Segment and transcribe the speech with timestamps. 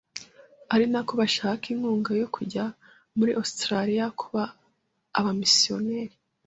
[0.73, 2.63] ari na ko bashaka inkunga yo kujya
[3.17, 4.43] muri Australia kuba
[5.19, 6.15] abamisiyoneri.